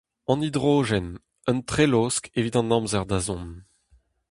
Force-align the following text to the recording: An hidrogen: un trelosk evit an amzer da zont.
An 0.31 0.43
hidrogen: 0.45 1.07
un 1.49 1.59
trelosk 1.69 2.23
evit 2.37 2.55
an 2.59 2.73
amzer 2.77 3.05
da 3.09 3.19
zont. 3.25 3.55